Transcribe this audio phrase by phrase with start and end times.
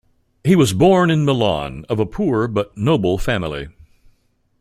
[0.43, 3.67] He was born in Milan of a poor but noble family.